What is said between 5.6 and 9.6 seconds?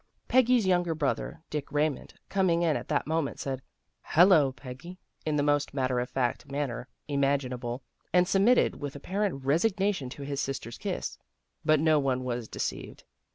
matter of fact manner imaginable and submitted with apparent